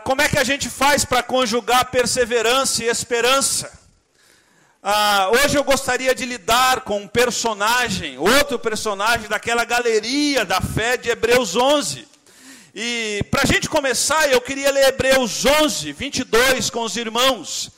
[0.00, 3.72] Como é que a gente faz para conjugar perseverança e esperança?
[4.82, 10.96] Ah, hoje eu gostaria de lidar com um personagem, outro personagem daquela galeria da fé
[10.96, 12.06] de Hebreus 11.
[12.74, 17.70] E para a gente começar, eu queria ler Hebreus 11, 22 com os irmãos.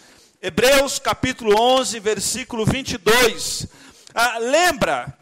[0.43, 3.67] Hebreus capítulo 11, versículo 22.
[4.15, 5.17] Ah, lembra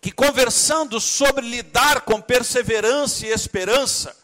[0.00, 4.16] que conversando sobre lidar com perseverança e esperança,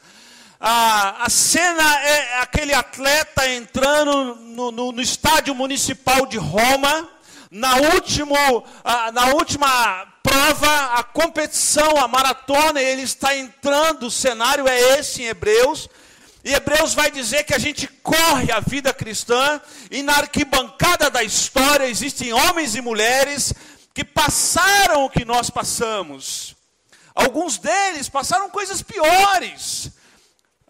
[0.61, 7.09] a, a cena é aquele atleta entrando no, no, no estádio municipal de Roma,
[7.51, 8.35] na, último,
[8.83, 15.23] a, na última prova, a competição, a maratona, ele está entrando, o cenário é esse
[15.23, 15.89] em Hebreus.
[16.43, 21.23] E Hebreus vai dizer que a gente corre a vida cristã, e na arquibancada da
[21.23, 23.53] história existem homens e mulheres
[23.93, 26.57] que passaram o que nós passamos.
[27.15, 29.91] Alguns deles passaram coisas piores.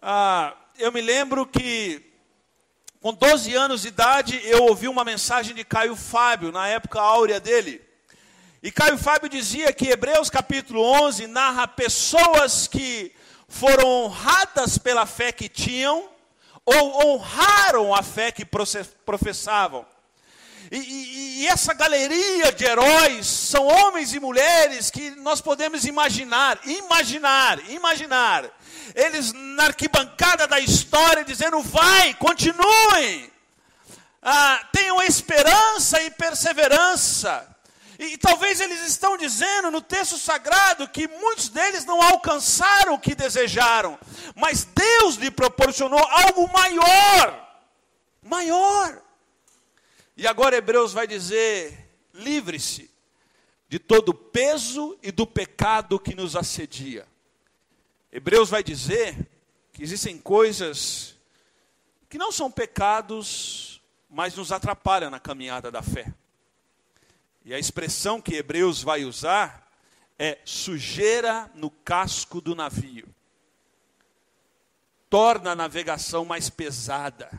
[0.09, 2.01] Ah, eu me lembro que,
[3.01, 7.41] com 12 anos de idade, eu ouvi uma mensagem de Caio Fábio, na época áurea
[7.41, 7.81] dele.
[8.63, 13.13] E Caio Fábio dizia que Hebreus capítulo 11 narra pessoas que
[13.49, 16.09] foram honradas pela fé que tinham,
[16.65, 19.85] ou honraram a fé que professavam.
[20.69, 26.59] E, e, e, essa galeria de heróis são homens e mulheres que nós podemos imaginar,
[26.65, 28.49] imaginar, imaginar,
[28.93, 33.31] eles na arquibancada da história dizendo: vai, continuem,
[34.21, 37.47] ah, tenham esperança e perseverança.
[37.97, 42.99] E, e talvez eles estão dizendo no texto sagrado que muitos deles não alcançaram o
[42.99, 43.97] que desejaram,
[44.35, 47.47] mas Deus lhe proporcionou algo maior.
[48.21, 49.06] Maior.
[50.17, 52.89] E agora Hebreus vai dizer: livre-se
[53.69, 57.07] de todo o peso e do pecado que nos assedia.
[58.11, 59.29] Hebreus vai dizer
[59.71, 61.15] que existem coisas
[62.09, 63.79] que não são pecados,
[64.09, 66.11] mas nos atrapalham na caminhada da fé.
[67.45, 69.71] E a expressão que Hebreus vai usar
[70.17, 73.07] é sujeira no casco do navio.
[75.09, 77.29] Torna a navegação mais pesada.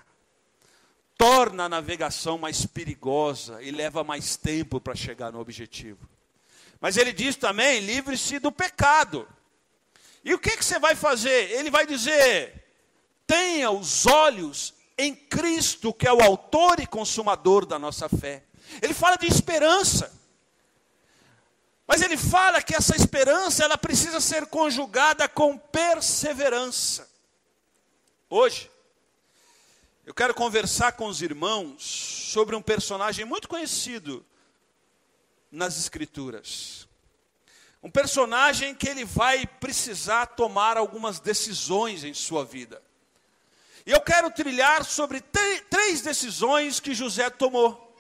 [1.18, 6.08] Torna a navegação mais perigosa e leva mais tempo para chegar no objetivo.
[6.80, 9.28] Mas ele diz também: livre-se do pecado.
[10.24, 11.50] E o que, que você vai fazer?
[11.50, 12.64] Ele vai dizer:
[13.26, 18.44] tenha os olhos em Cristo, que é o autor e consumador da nossa fé.
[18.80, 20.16] Ele fala de esperança.
[21.86, 27.08] Mas ele fala que essa esperança ela precisa ser conjugada com perseverança.
[28.28, 28.70] Hoje,
[30.08, 31.84] eu quero conversar com os irmãos
[32.32, 34.24] sobre um personagem muito conhecido
[35.52, 36.88] nas Escrituras.
[37.82, 42.82] Um personagem que ele vai precisar tomar algumas decisões em sua vida.
[43.84, 45.20] E eu quero trilhar sobre
[45.68, 47.94] três decisões que José tomou.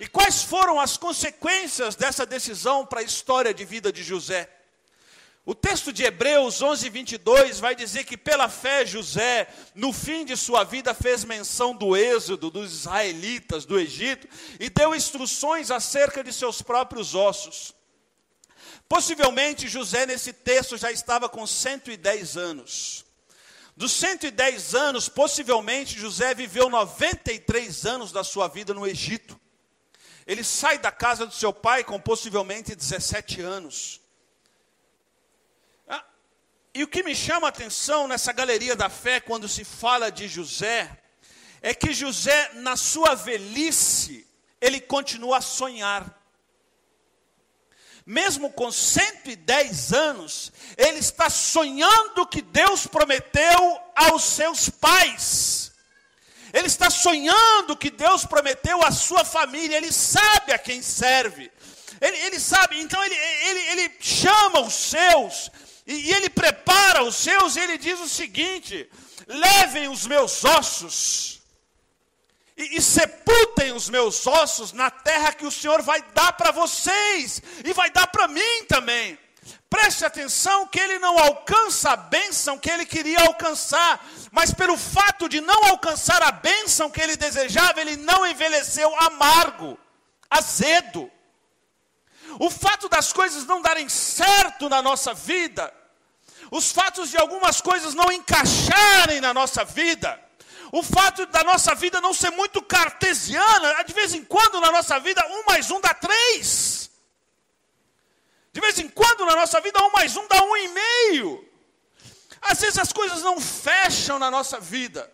[0.00, 4.50] E quais foram as consequências dessa decisão para a história de vida de José?
[5.44, 10.36] O texto de Hebreus 11, 22 vai dizer que pela fé José, no fim de
[10.36, 14.28] sua vida, fez menção do êxodo dos israelitas do Egito
[14.58, 17.74] e deu instruções acerca de seus próprios ossos.
[18.86, 23.04] Possivelmente José, nesse texto, já estava com 110 anos.
[23.74, 29.40] Dos 110 anos, possivelmente José viveu 93 anos da sua vida no Egito.
[30.26, 33.99] Ele sai da casa do seu pai com possivelmente 17 anos.
[36.74, 40.28] E o que me chama a atenção nessa galeria da fé, quando se fala de
[40.28, 40.90] José,
[41.60, 44.26] é que José, na sua velhice,
[44.60, 46.20] ele continua a sonhar
[48.10, 55.70] mesmo com 110 anos, ele está sonhando que Deus prometeu aos seus pais.
[56.52, 61.52] Ele está sonhando que Deus prometeu à sua família, ele sabe a quem serve.
[62.00, 65.48] Ele, ele sabe, então ele, ele, ele chama os seus,
[65.86, 68.88] e, e ele prepara os seus, e ele diz o seguinte:
[69.26, 71.40] levem os meus ossos
[72.60, 77.42] e, e sepultem os meus ossos na terra que o Senhor vai dar para vocês
[77.64, 79.18] e vai dar para mim também.
[79.68, 85.28] Preste atenção que ele não alcança a bênção que ele queria alcançar, mas pelo fato
[85.28, 89.78] de não alcançar a bênção que ele desejava, ele não envelheceu amargo,
[90.28, 91.10] azedo.
[92.38, 95.72] O fato das coisas não darem certo na nossa vida,
[96.50, 100.18] os fatos de algumas coisas não encaixarem na nossa vida,
[100.72, 104.98] o fato da nossa vida não ser muito cartesiana, de vez em quando na nossa
[105.00, 106.90] vida, um mais um dá três.
[108.52, 111.48] De vez em quando na nossa vida, um mais um dá um e meio.
[112.40, 115.10] Às vezes as coisas não fecham na nossa vida.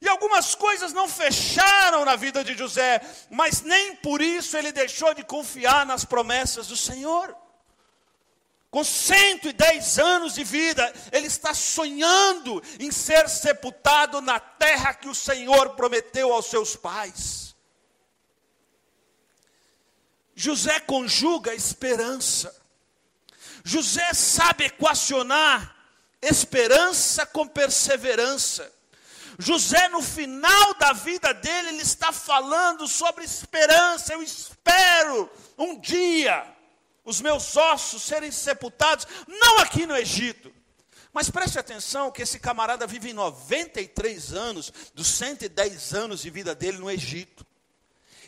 [0.00, 3.00] E algumas coisas não fecharam na vida de José,
[3.30, 7.34] mas nem por isso ele deixou de confiar nas promessas do Senhor.
[8.74, 15.14] Com 110 anos de vida, ele está sonhando em ser sepultado na terra que o
[15.14, 17.54] Senhor prometeu aos seus pais.
[20.34, 22.52] José conjuga esperança.
[23.62, 25.76] José sabe equacionar
[26.20, 28.72] esperança com perseverança.
[29.38, 34.14] José, no final da vida dele, ele está falando sobre esperança.
[34.14, 36.53] Eu espero um dia
[37.04, 40.52] os meus ossos serem sepultados, não aqui no Egito.
[41.12, 46.78] Mas preste atenção que esse camarada vive 93 anos, dos 110 anos de vida dele
[46.78, 47.46] no Egito.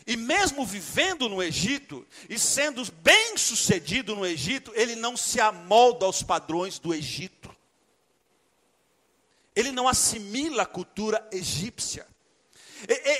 [0.05, 6.05] E mesmo vivendo no Egito e sendo bem sucedido no Egito, ele não se amolda
[6.05, 7.53] aos padrões do Egito.
[9.53, 12.07] Ele não assimila a cultura egípcia.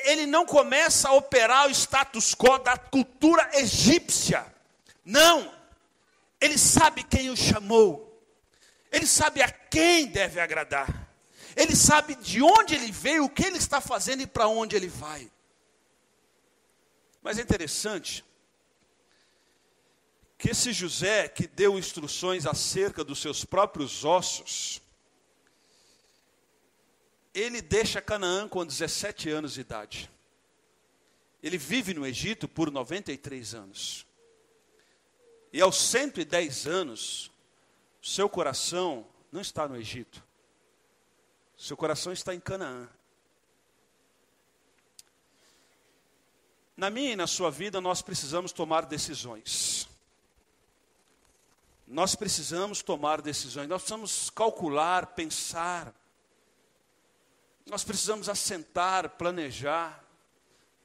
[0.05, 4.45] Ele não começa a operar o status quo da cultura egípcia.
[5.07, 5.55] Não.
[6.39, 8.21] Ele sabe quem o chamou.
[8.91, 11.07] Ele sabe a quem deve agradar.
[11.55, 14.89] Ele sabe de onde ele veio, o que ele está fazendo e para onde ele
[14.89, 15.31] vai.
[17.21, 18.23] Mas é interessante
[20.37, 24.81] que esse José que deu instruções acerca dos seus próprios ossos,
[27.33, 30.11] ele deixa Canaã com 17 anos de idade.
[31.41, 34.06] Ele vive no Egito por 93 anos.
[35.57, 37.31] E aos 110 anos,
[37.99, 40.23] seu coração não está no Egito.
[41.57, 42.87] Seu coração está em Canaã.
[46.77, 49.89] Na minha e na sua vida, nós precisamos tomar decisões.
[51.87, 55.91] Nós precisamos tomar decisões, nós precisamos calcular, pensar.
[57.65, 60.05] Nós precisamos assentar, planejar.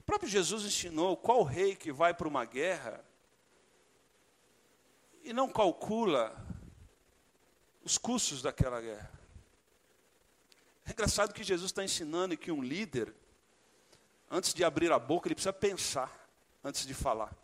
[0.00, 3.04] O próprio Jesus ensinou qual rei que vai para uma guerra
[5.22, 6.34] e não calcula
[7.84, 9.10] os custos daquela guerra.
[10.86, 13.14] É engraçado que Jesus está ensinando que um líder
[14.30, 16.28] antes de abrir a boca, ele precisa pensar
[16.64, 17.36] antes de falar.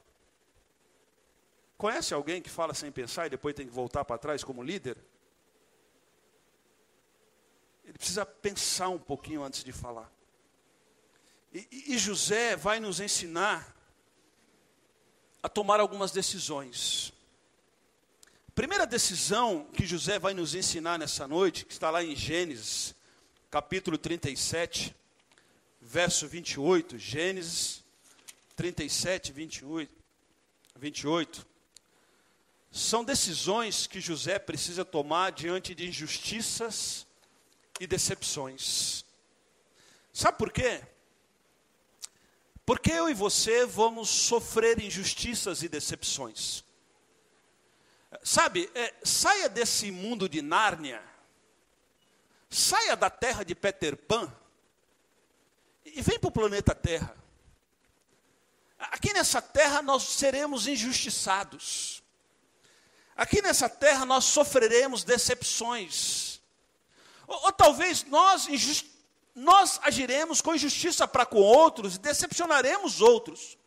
[1.77, 4.97] Conhece alguém que fala sem pensar e depois tem que voltar para trás como líder?
[7.85, 10.11] Ele precisa pensar um pouquinho antes de falar.
[11.53, 13.75] E, e José vai nos ensinar
[15.43, 17.13] a tomar algumas decisões.
[18.59, 22.93] Primeira decisão que José vai nos ensinar nessa noite, que está lá em Gênesis,
[23.53, 24.93] capítulo 37,
[25.81, 27.85] verso 28, Gênesis
[28.57, 29.95] 37, 28,
[30.75, 31.47] 28.
[32.73, 37.07] São decisões que José precisa tomar diante de injustiças
[37.79, 39.05] e decepções.
[40.13, 40.83] Sabe por quê?
[42.67, 46.65] Porque eu e você vamos sofrer injustiças e decepções.
[48.23, 51.03] Sabe, é, saia desse mundo de Nárnia,
[52.49, 54.33] saia da terra de Peter Pan,
[55.85, 57.15] e vem para o planeta Terra.
[58.79, 62.03] Aqui nessa terra nós seremos injustiçados.
[63.17, 66.41] Aqui nessa terra nós sofreremos decepções.
[67.27, 68.47] Ou, ou talvez nós,
[69.35, 73.59] nós agiremos com injustiça para com outros e decepcionaremos outros.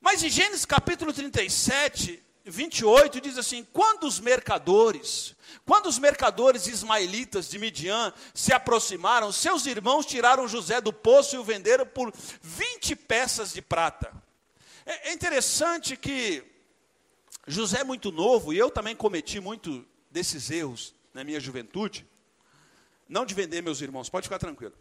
[0.00, 5.34] Mas em Gênesis capítulo 37, 28 diz assim: quando os mercadores,
[5.64, 11.38] quando os mercadores ismaelitas de Midian se aproximaram, seus irmãos tiraram José do poço e
[11.38, 14.12] o venderam por 20 peças de prata.
[14.84, 16.44] É, é interessante que
[17.46, 22.06] José é muito novo, e eu também cometi muito desses erros na minha juventude.
[23.08, 24.74] Não de vender meus irmãos, pode ficar tranquilo.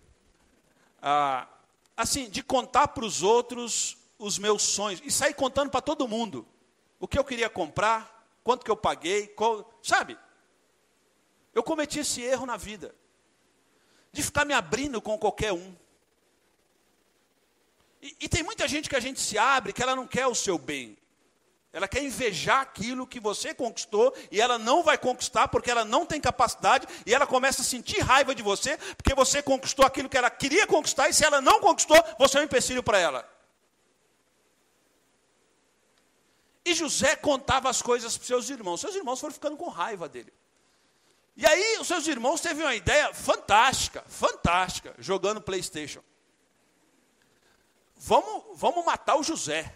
[1.01, 1.47] Ah,
[1.97, 6.47] assim, de contar para os outros os meus sonhos, e sair contando para todo mundo
[7.01, 10.17] o que eu queria comprar, quanto que eu paguei, qual, sabe?
[11.53, 12.93] Eu cometi esse erro na vida,
[14.13, 15.75] de ficar me abrindo com qualquer um.
[17.99, 20.35] E, e, tem muita gente que a gente se abre que ela não quer o
[20.35, 20.95] seu bem.
[21.73, 26.05] Ela quer invejar aquilo que você conquistou e ela não vai conquistar porque ela não
[26.05, 30.17] tem capacidade e ela começa a sentir raiva de você porque você conquistou aquilo que
[30.17, 33.40] ela queria conquistar e se ela não conquistou, você é um empecilho para ela.
[36.63, 38.81] E José contava as coisas para seus irmãos.
[38.81, 40.31] Seus irmãos foram ficando com raiva dele.
[41.35, 46.03] E aí os seus irmãos teve uma ideia fantástica, fantástica, jogando PlayStation.
[47.95, 49.73] Vamos, vamos matar o José.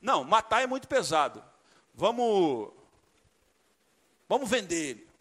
[0.00, 1.42] Não, matar é muito pesado.
[1.94, 2.70] Vamos,
[4.28, 5.12] vamos vender ele.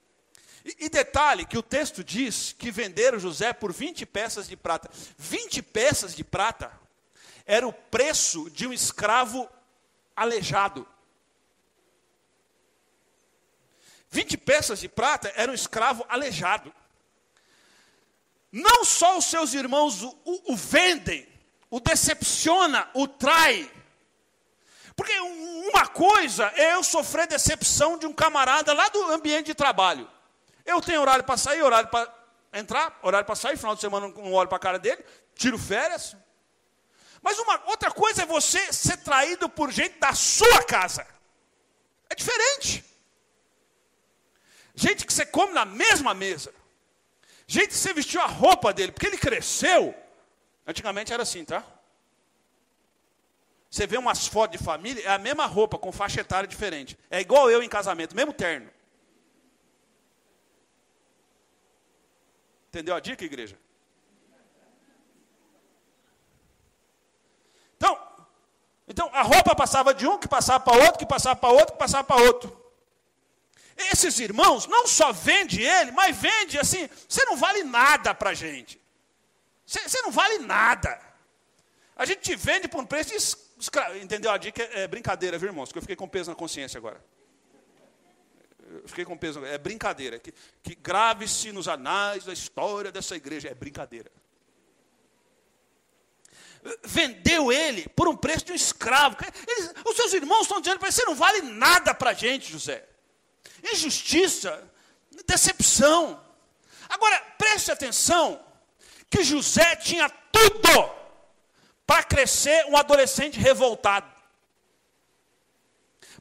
[0.63, 4.89] E, e, detalhe que o texto diz que venderam José por 20 peças de prata.
[5.17, 6.71] 20 peças de prata
[7.45, 9.49] era o preço de um escravo
[10.15, 10.87] aleijado.
[14.11, 16.73] 20 peças de prata era um escravo aleijado.
[18.51, 21.27] Não só os seus irmãos o, o, o vendem,
[21.69, 23.71] o decepciona, o trai.
[24.93, 30.09] Porque uma coisa é eu sofrer decepção de um camarada lá do ambiente de trabalho.
[30.65, 32.13] Eu tenho horário para sair, horário para
[32.53, 35.03] entrar, horário para sair, final de semana não olho para a cara dele,
[35.33, 36.17] tiro férias.
[37.21, 41.07] Mas uma outra coisa é você ser traído por gente da sua casa.
[42.09, 42.90] É diferente.
[44.75, 46.53] Gente que você come na mesma mesa.
[47.47, 49.93] Gente que você vestiu a roupa dele, porque ele cresceu.
[50.65, 51.65] Antigamente era assim, tá?
[53.69, 56.97] Você vê umas fotos de família, é a mesma roupa, com faixa etária diferente.
[57.09, 58.69] É igual eu em casamento, mesmo terno.
[62.67, 63.57] Entendeu a dica, igreja?
[67.75, 67.99] Então,
[68.87, 71.79] então a roupa passava de um, que passava para outro, que passava para outro, que
[71.79, 72.60] passava para outro.
[73.77, 78.33] Esses irmãos não só vende ele, mas vende assim, você não vale nada para a
[78.33, 78.81] gente.
[79.65, 80.99] Você, não vale nada.
[81.95, 83.15] A gente te vende por um preço de
[83.61, 83.97] escravo.
[83.97, 84.31] Entendeu?
[84.31, 85.71] A dica é, é brincadeira, viu, irmãos?
[85.71, 87.01] Que eu fiquei com peso na consciência agora.
[88.69, 89.45] Eu fiquei com peso.
[89.45, 90.19] É brincadeira.
[90.19, 93.47] Que, que grave-se nos anais da história dessa igreja.
[93.47, 94.11] É brincadeira.
[96.83, 99.15] Vendeu ele por um preço de um escravo.
[99.47, 102.51] Eles, os seus irmãos estão dizendo para ele: você não vale nada para a gente,
[102.51, 102.91] José
[103.63, 104.69] injustiça,
[105.25, 106.21] decepção.
[106.89, 108.43] Agora, preste atenção,
[109.09, 110.91] que José tinha tudo
[111.85, 114.09] para crescer um adolescente revoltado.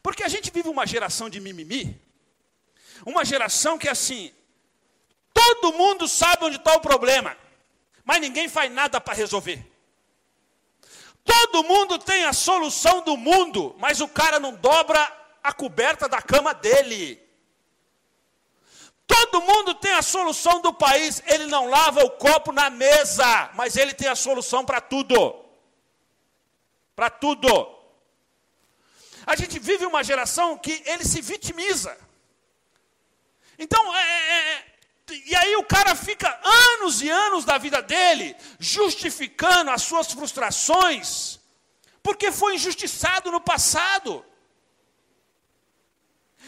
[0.03, 2.01] Porque a gente vive uma geração de mimimi,
[3.05, 4.33] uma geração que é assim,
[5.33, 7.37] todo mundo sabe onde está o problema,
[8.05, 9.65] mas ninguém faz nada para resolver.
[11.25, 15.01] Todo mundo tem a solução do mundo, mas o cara não dobra
[15.43, 17.21] a coberta da cama dele.
[19.13, 23.77] Todo mundo tem a solução do país, ele não lava o copo na mesa, mas
[23.77, 25.17] ele tem a solução para tudo.
[26.95, 27.51] Para tudo.
[29.27, 31.97] A gente vive uma geração que ele se vitimiza.
[33.59, 34.65] Então, é, é, é
[35.27, 41.41] e aí o cara fica anos e anos da vida dele justificando as suas frustrações,
[42.01, 44.25] porque foi injustiçado no passado.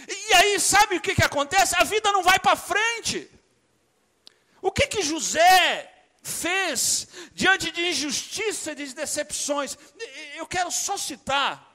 [0.08, 1.74] E aí, sabe o que, que acontece?
[1.76, 3.30] A vida não vai para frente.
[4.60, 5.92] O que, que José
[6.22, 9.76] fez diante de injustiça e de decepções?
[10.34, 11.72] Eu quero só citar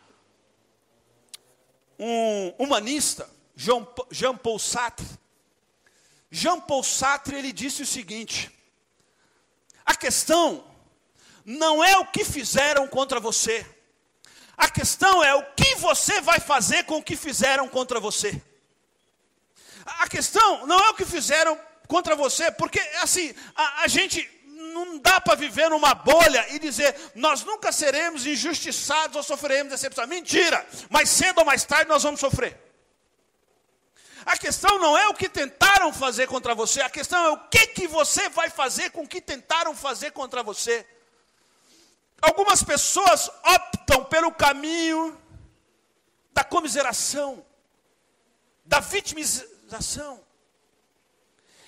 [2.00, 5.07] um humanista, Jean Paul Sartre.
[6.29, 8.51] Jean Paul Sartre ele disse o seguinte:
[9.86, 10.65] a questão
[11.46, 13.65] não é o que fizeram contra você,
[14.57, 18.41] a questão é o que você vai fazer com o que fizeram contra você.
[19.85, 24.27] A questão não é o que fizeram contra você, porque assim, a, a gente
[24.73, 30.05] não dá para viver numa bolha e dizer, nós nunca seremos injustiçados ou sofreremos decepção.
[30.07, 30.65] Mentira!
[30.89, 32.59] Mas cedo ou mais tarde nós vamos sofrer.
[34.25, 37.67] A questão não é o que tentaram fazer contra você, a questão é o que,
[37.67, 40.85] que você vai fazer com o que tentaram fazer contra você.
[42.21, 45.20] Algumas pessoas optam pelo caminho
[46.32, 47.46] da comiseração,
[48.66, 50.25] da vitimização.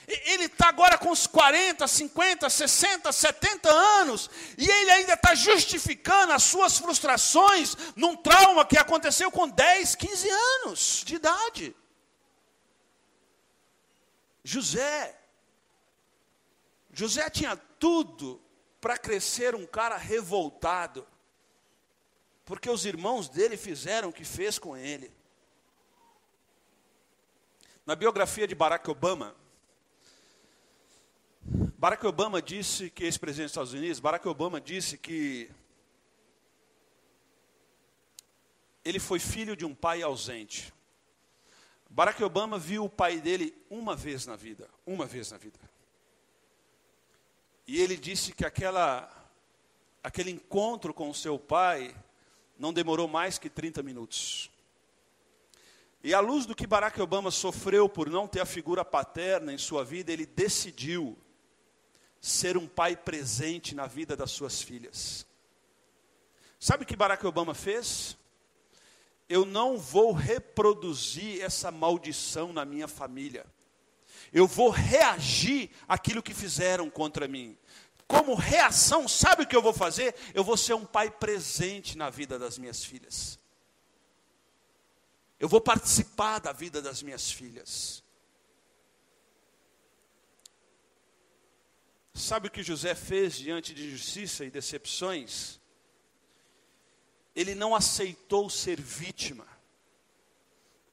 [0.07, 6.33] Ele está agora com os 40, 50, 60, 70 anos, e ele ainda está justificando
[6.33, 11.75] as suas frustrações num trauma que aconteceu com 10, 15 anos de idade.
[14.43, 15.15] José,
[16.91, 18.41] José tinha tudo
[18.81, 21.07] para crescer um cara revoltado,
[22.49, 25.11] porque os irmãos dele fizeram o que fez com ele.
[27.85, 29.35] Na biografia de Barack Obama,
[31.77, 35.51] Barack Obama disse que ex-presidente dos Estados Unidos, Barack Obama disse que
[38.83, 40.73] ele foi filho de um pai ausente.
[41.87, 45.59] Barack Obama viu o pai dele uma vez na vida, uma vez na vida.
[47.67, 49.07] E ele disse que aquela,
[50.03, 51.95] aquele encontro com o seu pai
[52.59, 54.51] não demorou mais que 30 minutos.
[56.03, 59.57] E à luz do que Barack Obama sofreu por não ter a figura paterna em
[59.57, 61.17] sua vida, ele decidiu
[62.21, 65.25] ser um pai presente na vida das suas filhas.
[66.59, 68.17] Sabe o que Barack Obama fez?
[69.27, 73.45] Eu não vou reproduzir essa maldição na minha família.
[74.33, 77.57] Eu vou reagir àquilo que fizeram contra mim.
[78.09, 80.15] Como reação, sabe o que eu vou fazer?
[80.33, 83.37] Eu vou ser um pai presente na vida das minhas filhas.
[85.39, 88.03] Eu vou participar da vida das minhas filhas.
[92.11, 95.59] Sabe o que José fez diante de justiça e decepções?
[97.35, 99.47] Ele não aceitou ser vítima.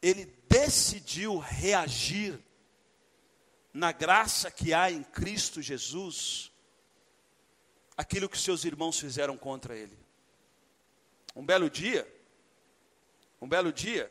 [0.02, 2.38] Ele decidiu reagir
[3.72, 6.52] na graça que há em Cristo Jesus
[7.96, 9.98] aquilo que seus irmãos fizeram contra ele.
[11.34, 12.06] Um belo dia,
[13.40, 14.10] um belo dia,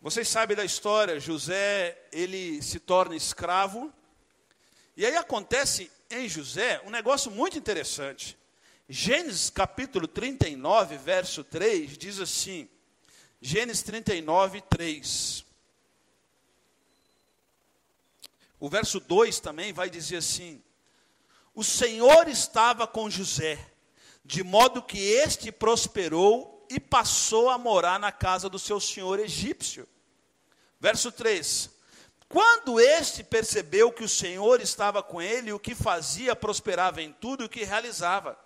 [0.00, 3.92] vocês sabem da história, José, ele se torna escravo,
[4.96, 8.36] e aí acontece em José um negócio muito interessante.
[8.88, 12.68] Gênesis capítulo 39, verso 3, diz assim,
[13.40, 15.44] Gênesis 39, 3.
[18.60, 20.62] O verso 2 também vai dizer assim:
[21.54, 23.58] O Senhor estava com José,
[24.24, 29.86] de modo que este prosperou e passou a morar na casa do seu senhor egípcio.
[30.80, 31.68] Verso 3:
[32.28, 37.44] Quando este percebeu que o Senhor estava com ele, o que fazia prosperava em tudo
[37.44, 38.38] o que realizava.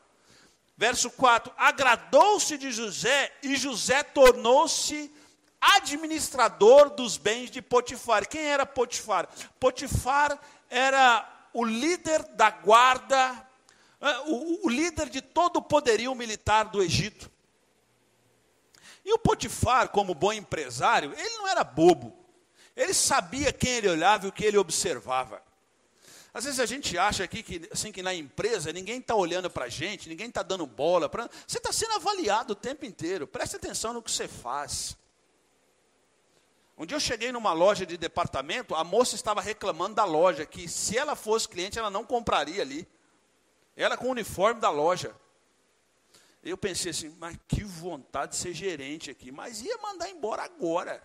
[0.76, 5.12] Verso 4: Agradou-se de José e José tornou-se
[5.60, 8.28] administrador dos bens de Potifar.
[8.28, 9.28] Quem era Potifar?
[9.60, 13.48] Potifar era o líder da guarda,
[13.98, 17.30] eh, o, o líder de todo o poderio militar do Egito.
[19.02, 22.14] E o Potifar, como bom empresário, ele não era bobo.
[22.76, 25.42] Ele sabia quem ele olhava e o que ele observava.
[26.34, 29.64] Às vezes a gente acha aqui que, assim, que na empresa ninguém está olhando para
[29.64, 31.08] a gente, ninguém está dando bola.
[31.08, 31.26] Pra...
[31.46, 33.26] Você está sendo avaliado o tempo inteiro.
[33.26, 34.94] Preste atenção no que você faz.
[36.78, 40.68] Um dia eu cheguei numa loja de departamento, a moça estava reclamando da loja, que
[40.68, 42.86] se ela fosse cliente, ela não compraria ali.
[43.74, 45.14] Ela com o uniforme da loja.
[46.42, 49.32] Eu pensei assim, mas que vontade de ser gerente aqui.
[49.32, 51.02] Mas ia mandar embora agora.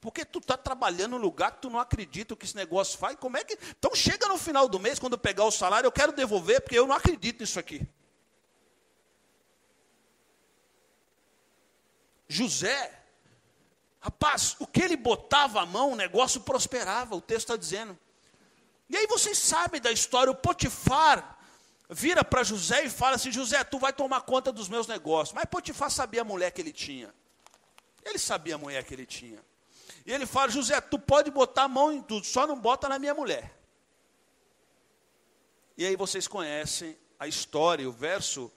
[0.00, 3.16] Porque tu está trabalhando num lugar que tu não acredita o que esse negócio faz.
[3.16, 3.58] Como é que.
[3.78, 6.86] Então chega no final do mês, quando pegar o salário, eu quero devolver, porque eu
[6.86, 7.86] não acredito nisso aqui.
[12.28, 12.99] José
[14.00, 17.98] Rapaz, o que ele botava a mão, o negócio prosperava, o texto está dizendo.
[18.88, 21.38] E aí vocês sabem da história, o Potifar
[21.88, 25.34] vira para José e fala assim: José, tu vai tomar conta dos meus negócios.
[25.34, 27.14] Mas Potifar sabia a mulher que ele tinha.
[28.02, 29.38] Ele sabia a mulher que ele tinha.
[30.06, 32.98] E ele fala: José, tu pode botar a mão em tudo, só não bota na
[32.98, 33.54] minha mulher.
[35.76, 38.50] E aí vocês conhecem a história, o verso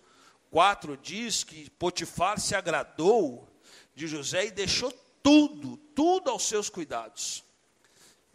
[0.52, 3.50] 4 diz que Potifar se agradou
[3.94, 4.92] de José e deixou
[5.24, 7.44] tudo, tudo aos seus cuidados.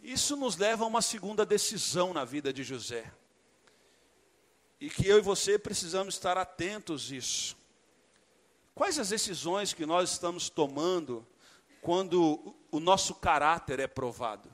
[0.01, 3.11] Isso nos leva a uma segunda decisão na vida de José.
[4.79, 7.57] E que eu e você precisamos estar atentos a isso.
[8.73, 11.27] Quais as decisões que nós estamos tomando
[11.81, 14.49] quando o nosso caráter é provado?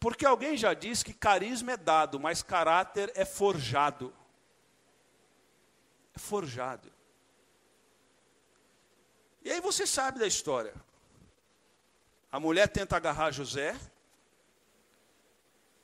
[0.00, 4.12] Porque alguém já diz que carisma é dado, mas caráter é forjado.
[6.14, 6.91] É forjado.
[9.44, 10.74] E aí você sabe da história.
[12.30, 13.78] A mulher tenta agarrar José.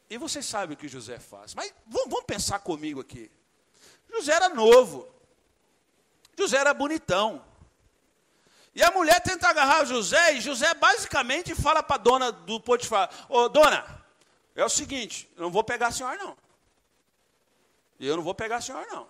[0.08, 1.54] E você sabe o que José faz.
[1.54, 3.30] Mas vamos, pensar comigo aqui.
[4.10, 5.08] José era novo.
[6.36, 7.44] José era bonitão.
[8.74, 13.10] E a mulher tenta agarrar José, e José basicamente fala para a dona do Potifar:
[13.28, 13.84] Ô dona,
[14.54, 16.36] é o seguinte, eu não vou pegar a senhora, não.
[17.98, 19.08] E eu não vou pegar a senhora, não.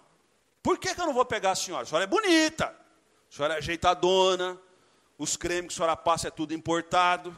[0.63, 1.83] Por que, que eu não vou pegar a senhora?
[1.83, 2.75] A senhora é bonita.
[3.31, 4.61] A senhora é ajeitadona,
[5.19, 7.31] os cremes que a senhora passa é tudo importado.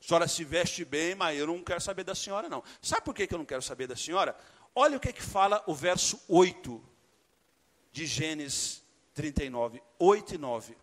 [0.00, 2.62] A senhora se veste bem, mas eu não quero saber da senhora, não.
[2.80, 4.36] Sabe por que eu não quero saber da senhora?
[4.74, 6.82] Olha o que, que fala o verso 8
[7.92, 8.82] de Gênesis
[9.14, 10.76] 39, 8 e 9.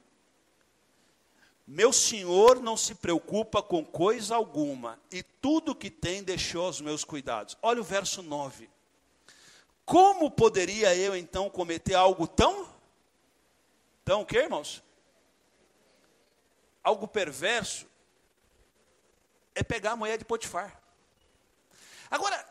[1.65, 7.03] Meu senhor não se preocupa com coisa alguma, e tudo que tem deixou aos meus
[7.03, 7.57] cuidados.
[7.61, 8.69] Olha o verso 9.
[9.83, 12.74] Como poderia eu então cometer algo tão
[14.05, 14.83] então, o que, irmãos?
[16.83, 17.87] Algo perverso
[19.55, 20.79] é pegar a mulher de Potifar.
[22.11, 22.47] Agora,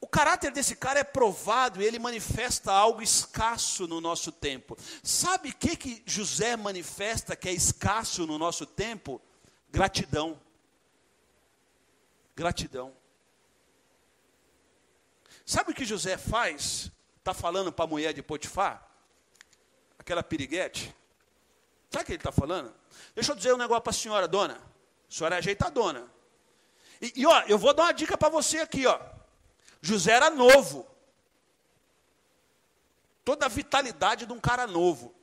[0.00, 4.76] o caráter desse cara é provado e ele manifesta algo escasso no nosso tempo.
[5.00, 9.22] Sabe o que, que José manifesta que é escasso no nosso tempo?
[9.70, 10.40] Gratidão.
[12.34, 12.92] Gratidão.
[15.46, 16.90] Sabe o que José faz?
[17.18, 18.91] Está falando para a mulher de Potifar?
[20.02, 20.94] Aquela piriguete.
[21.90, 22.74] Sabe o que ele está falando?
[23.14, 24.54] Deixa eu dizer um negócio para a senhora, dona.
[24.54, 26.10] A senhora é ajeitadona.
[27.00, 28.98] E, e ó, eu vou dar uma dica para você aqui, ó.
[29.80, 30.86] José era novo.
[33.24, 35.14] Toda a vitalidade de um cara novo.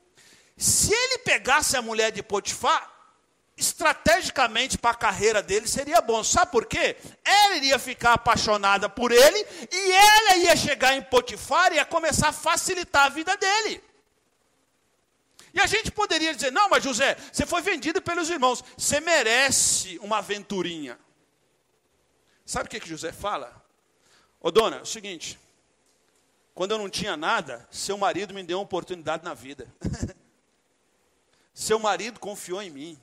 [0.56, 2.90] Se ele pegasse a mulher de Potifar,
[3.56, 6.24] estrategicamente para a carreira dele seria bom.
[6.24, 6.96] Sabe por quê?
[7.22, 12.28] Ela iria ficar apaixonada por ele e ela ia chegar em Potifar e ia começar
[12.28, 13.89] a facilitar a vida dele.
[15.52, 19.98] E a gente poderia dizer: não, mas José, você foi vendido pelos irmãos, você merece
[19.98, 20.98] uma aventurinha.
[22.44, 23.64] Sabe o que, que José fala?
[24.40, 25.38] Ô dona, é o seguinte:
[26.54, 29.72] quando eu não tinha nada, seu marido me deu uma oportunidade na vida.
[31.52, 33.00] seu marido confiou em mim.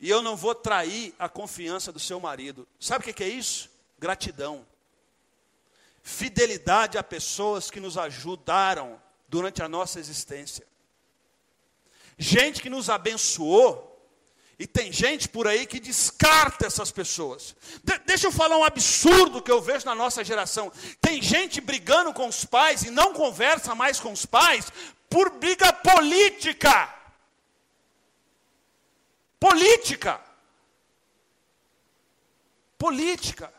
[0.00, 2.68] E eu não vou trair a confiança do seu marido.
[2.78, 3.70] Sabe o que, que é isso?
[3.98, 4.66] Gratidão.
[6.02, 10.66] Fidelidade a pessoas que nos ajudaram durante a nossa existência
[12.18, 13.94] gente que nos abençoou,
[14.58, 17.56] e tem gente por aí que descarta essas pessoas.
[17.82, 20.72] De deixa eu falar um absurdo que eu vejo na nossa geração.
[21.00, 24.72] Tem gente brigando com os pais e não conversa mais com os pais
[25.10, 26.88] por briga política.
[29.40, 30.20] Política.
[32.78, 33.52] Política.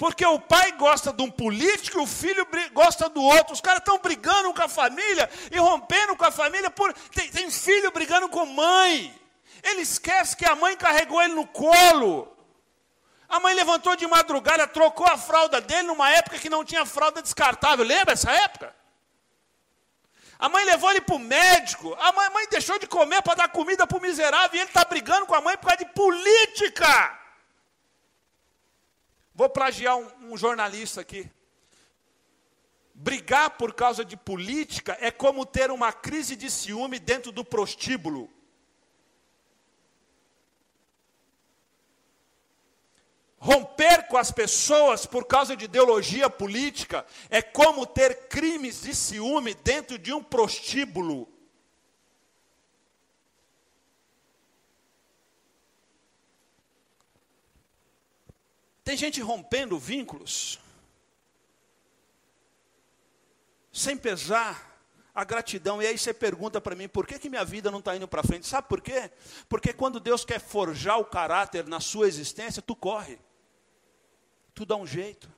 [0.00, 3.52] Porque o pai gosta de um político e o filho gosta do outro.
[3.52, 6.70] Os caras estão brigando com a família e rompendo com a família.
[6.70, 6.90] Por...
[7.14, 9.14] Tem, tem filho brigando com mãe.
[9.62, 12.34] Ele esquece que a mãe carregou ele no colo.
[13.28, 17.20] A mãe levantou de madrugada, trocou a fralda dele numa época que não tinha fralda
[17.20, 17.84] descartável.
[17.84, 18.74] Lembra essa época?
[20.38, 21.94] A mãe levou ele para o médico.
[22.00, 24.56] A mãe, a mãe deixou de comer para dar comida para o miserável.
[24.56, 27.19] E ele está brigando com a mãe por causa de política.
[29.40, 31.26] Vou plagiar um, um jornalista aqui.
[32.92, 38.28] Brigar por causa de política é como ter uma crise de ciúme dentro do prostíbulo.
[43.38, 49.54] Romper com as pessoas por causa de ideologia política é como ter crimes de ciúme
[49.54, 51.26] dentro de um prostíbulo.
[58.90, 60.58] Tem gente rompendo vínculos,
[63.72, 64.82] sem pesar
[65.14, 65.80] a gratidão.
[65.80, 68.24] E aí você pergunta para mim, por que, que minha vida não está indo para
[68.24, 68.48] frente?
[68.48, 69.08] Sabe por quê?
[69.48, 73.20] Porque quando Deus quer forjar o caráter na sua existência, tu corre.
[74.54, 75.30] Tu dá um jeito.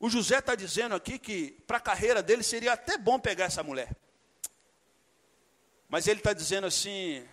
[0.00, 3.62] O José está dizendo aqui que para a carreira dele seria até bom pegar essa
[3.62, 3.96] mulher.
[5.88, 7.24] Mas ele está dizendo assim: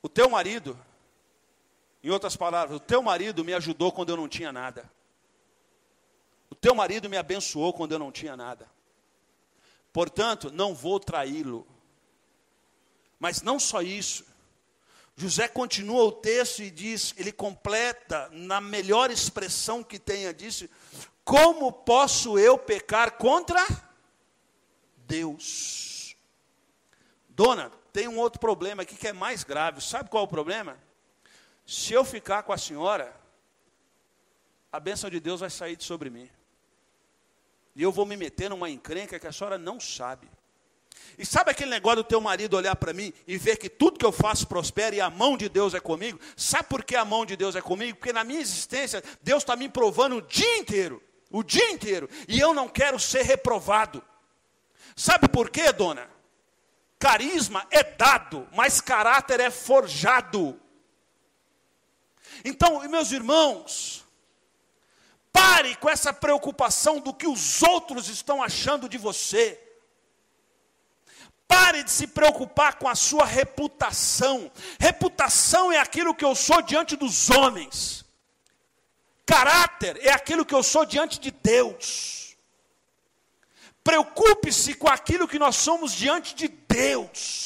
[0.00, 0.74] o teu marido
[2.06, 4.88] em outras palavras, o teu marido me ajudou quando eu não tinha nada.
[6.48, 8.70] O teu marido me abençoou quando eu não tinha nada.
[9.92, 11.66] Portanto, não vou traí-lo.
[13.18, 14.24] Mas não só isso.
[15.16, 20.70] José continua o texto e diz, ele completa na melhor expressão que tenha disse:
[21.24, 23.66] Como posso eu pecar contra
[24.98, 26.14] Deus?
[27.30, 29.80] Dona, tem um outro problema aqui que é mais grave.
[29.80, 30.85] Sabe qual é o problema?
[31.66, 33.14] Se eu ficar com a senhora,
[34.70, 36.30] a bênção de Deus vai sair de sobre mim.
[37.74, 40.30] E eu vou me meter numa encrenca que a senhora não sabe.
[41.18, 44.04] E sabe aquele negócio do teu marido olhar para mim e ver que tudo que
[44.06, 46.20] eu faço prospera e a mão de Deus é comigo?
[46.36, 47.98] Sabe por que a mão de Deus é comigo?
[47.98, 51.02] Porque na minha existência, Deus está me provando o dia inteiro.
[51.30, 52.08] O dia inteiro.
[52.28, 54.02] E eu não quero ser reprovado.
[54.94, 56.08] Sabe por quê, dona?
[56.98, 60.58] Carisma é dado, mas caráter é forjado.
[62.44, 64.04] Então, meus irmãos,
[65.32, 69.62] pare com essa preocupação do que os outros estão achando de você.
[71.48, 74.50] Pare de se preocupar com a sua reputação.
[74.80, 78.04] Reputação é aquilo que eu sou diante dos homens.
[79.24, 82.36] Caráter é aquilo que eu sou diante de Deus.
[83.82, 87.45] Preocupe-se com aquilo que nós somos diante de Deus.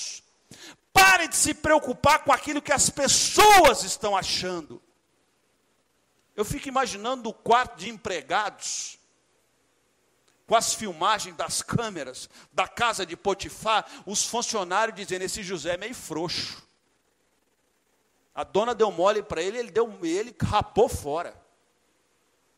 [1.01, 4.83] Pare de se preocupar com aquilo que as pessoas estão achando.
[6.37, 8.99] Eu fico imaginando o quarto de empregados,
[10.47, 15.77] com as filmagens das câmeras da casa de Potifar, os funcionários dizendo: esse José é
[15.79, 16.63] meio frouxo.
[18.35, 21.35] A dona deu mole para ele, ele deu, ele rapou fora.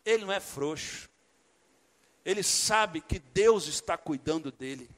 [0.04, 1.08] Ele não é frouxo.
[2.24, 4.90] Ele sabe que Deus está cuidando dele.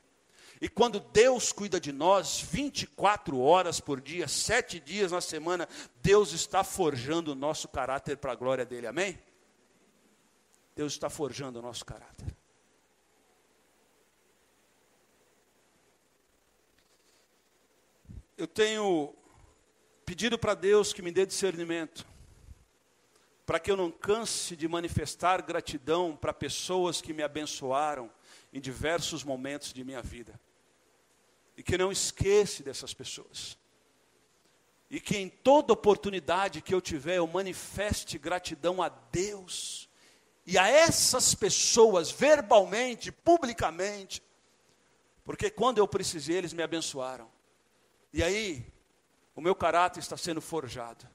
[0.64, 5.68] E quando Deus cuida de nós 24 horas por dia, sete dias na semana,
[6.00, 9.18] Deus está forjando o nosso caráter para a glória dele, amém?
[10.74, 12.34] Deus está forjando o nosso caráter.
[18.34, 19.14] Eu tenho
[20.06, 22.06] pedido para Deus que me dê discernimento,
[23.44, 28.10] para que eu não canse de manifestar gratidão para pessoas que me abençoaram
[28.50, 30.40] em diversos momentos de minha vida.
[31.56, 33.56] E que não esqueça dessas pessoas.
[34.90, 39.88] E que em toda oportunidade que eu tiver, eu manifeste gratidão a Deus
[40.46, 44.22] e a essas pessoas, verbalmente, publicamente,
[45.24, 47.30] porque quando eu precisei, eles me abençoaram.
[48.12, 48.70] E aí,
[49.34, 51.08] o meu caráter está sendo forjado.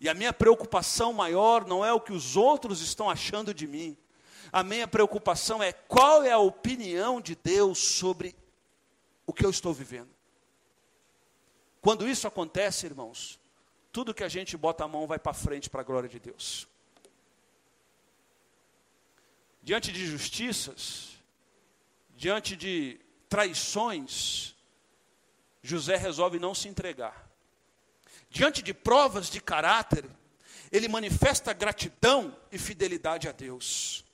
[0.00, 3.96] E a minha preocupação maior não é o que os outros estão achando de mim.
[4.50, 8.34] A minha preocupação é qual é a opinião de Deus sobre
[9.26, 10.10] o que eu estou vivendo.
[11.80, 13.38] Quando isso acontece, irmãos,
[13.92, 16.66] tudo que a gente bota a mão vai para frente para a glória de Deus.
[19.62, 21.18] Diante de justiças,
[22.16, 24.54] diante de traições,
[25.62, 27.30] José resolve não se entregar.
[28.28, 30.04] Diante de provas de caráter,
[30.72, 34.04] ele manifesta gratidão e fidelidade a Deus.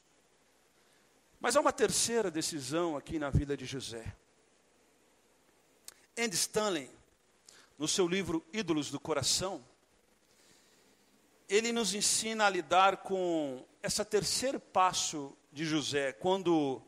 [1.40, 4.14] Mas há uma terceira decisão aqui na vida de José.
[6.20, 6.90] Andy Stanley,
[7.78, 9.64] no seu livro Ídolos do Coração,
[11.48, 16.82] ele nos ensina a lidar com esse terceiro passo de José, quando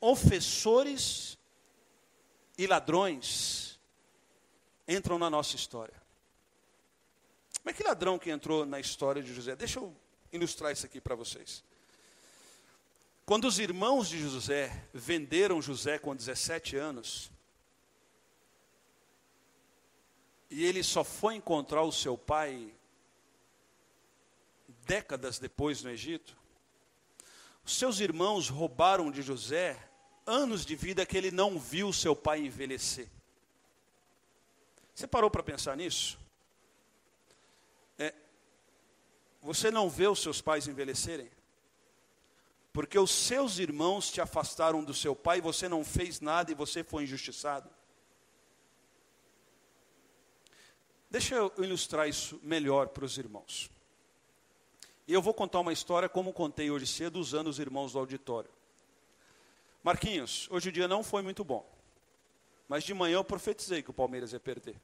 [0.00, 1.36] ofensores
[2.56, 3.78] e ladrões
[4.86, 6.00] entram na nossa história.
[7.62, 9.54] Mas que ladrão que entrou na história de José?
[9.54, 9.94] Deixa eu
[10.32, 11.62] ilustrar isso aqui para vocês.
[13.26, 17.30] Quando os irmãos de José venderam José com 17 anos,
[20.50, 22.74] e ele só foi encontrar o seu pai
[24.86, 26.36] décadas depois no Egito,
[27.64, 29.76] os seus irmãos roubaram de José
[30.24, 33.08] anos de vida que ele não viu seu pai envelhecer.
[34.94, 36.18] Você parou para pensar nisso?
[37.98, 38.14] É,
[39.40, 41.30] você não vê os seus pais envelhecerem?
[42.72, 46.82] Porque os seus irmãos te afastaram do seu pai, você não fez nada e você
[46.82, 47.68] foi injustiçado.
[51.10, 53.70] Deixa eu ilustrar isso melhor para os irmãos.
[55.06, 58.50] E eu vou contar uma história, como contei hoje cedo, usando os irmãos do auditório.
[59.82, 61.66] Marquinhos, hoje o dia não foi muito bom.
[62.68, 64.78] Mas de manhã eu profetizei que o Palmeiras ia perder.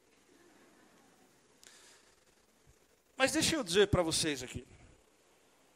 [3.17, 4.67] Mas deixa eu dizer para vocês aqui.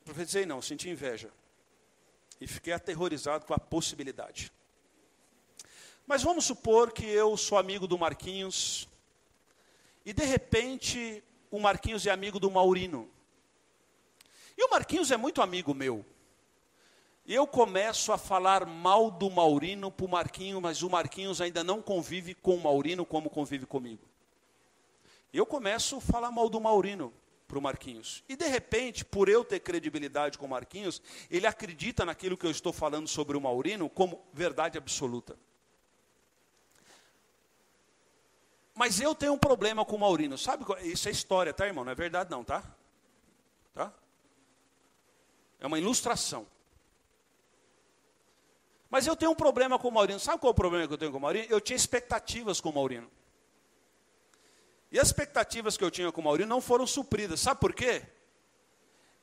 [0.03, 1.31] Profetizei não, senti inveja.
[2.41, 4.51] E fiquei aterrorizado com a possibilidade.
[6.07, 8.89] Mas vamos supor que eu sou amigo do Marquinhos.
[10.09, 13.11] E de repente o Marquinhos é amigo do Maurino.
[14.57, 16.03] E o Marquinhos é muito amigo meu.
[17.27, 21.83] Eu começo a falar mal do Maurino para o Marquinhos, mas o Marquinhos ainda não
[21.83, 24.01] convive com o Maurino como convive comigo.
[25.31, 27.13] Eu começo a falar mal do Maurino
[27.47, 28.25] para o Marquinhos.
[28.27, 32.51] E de repente, por eu ter credibilidade com o Marquinhos, ele acredita naquilo que eu
[32.51, 35.39] estou falando sobre o Maurino como verdade absoluta.
[38.79, 40.39] Mas eu tenho um problema com o Maurino.
[40.39, 40.65] Sabe?
[40.85, 41.85] Isso é história, tá, irmão?
[41.85, 42.63] Não é verdade, não, tá?
[43.75, 43.93] Tá?
[45.59, 46.47] É uma ilustração.
[48.89, 50.21] Mas eu tenho um problema com o Maurino.
[50.21, 51.47] Sabe qual é o problema que eu tenho com o Maurino?
[51.51, 53.11] Eu tinha expectativas com o Maurino.
[54.93, 57.41] E as expectativas que eu tinha com o Maurino não foram supridas.
[57.41, 58.05] Sabe por quê?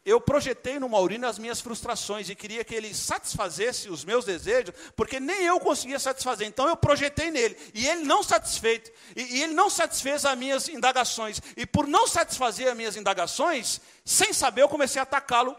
[0.06, 4.76] Eu projetei no Maurino as minhas frustrações e queria que ele satisfazesse os meus desejos,
[4.96, 6.48] porque nem eu conseguia satisfazer.
[6.48, 7.58] Então eu projetei nele.
[7.74, 8.92] E ele não satisfeito.
[9.16, 11.42] E, e ele não satisfez as minhas indagações.
[11.58, 15.58] E por não satisfazer as minhas indagações, sem saber, eu comecei a atacá-lo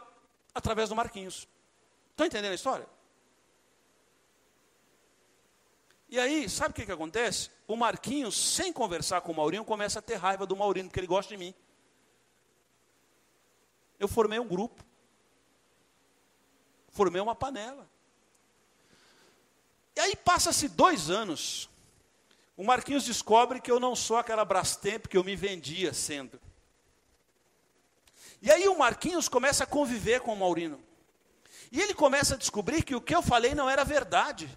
[0.55, 1.49] através do Marquinhos.
[2.13, 2.87] Estão entendendo a história?
[6.09, 7.51] E aí, sabe o que, que acontece?
[7.67, 11.09] O Marquinhos, sem conversar com o Maurinho, começa a ter raiva do Maurinho, porque ele
[11.09, 11.53] gosta de mim.
[13.99, 14.85] Eu formei um grupo.
[16.89, 17.89] Formei uma panela.
[19.95, 21.69] E aí passa-se dois anos.
[22.57, 26.41] O Marquinhos descobre que eu não sou aquela Brastemp que eu me vendia sendo.
[28.41, 30.83] E aí o Marquinhos começa a conviver com o Maurino.
[31.73, 34.49] E ele começa a descobrir que o que eu falei não era verdade.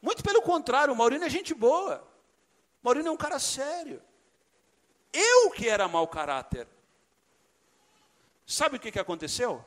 [0.00, 2.06] Muito pelo contrário, o Maurino é gente boa.
[2.82, 4.02] O Maurino é um cara sério.
[5.12, 6.68] Eu que era mau caráter.
[8.54, 9.64] Sabe o que, que aconteceu?